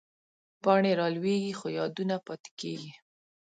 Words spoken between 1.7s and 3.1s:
یادونه پاتې کېږي